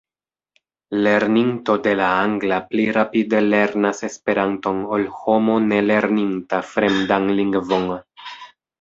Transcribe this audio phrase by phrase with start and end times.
[1.07, 7.91] Lerninto de la angla pli rapide lernas Esperanton ol homo ne lerninta fremdan lingvon.